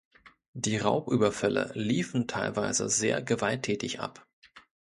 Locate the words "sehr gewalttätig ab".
2.89-4.25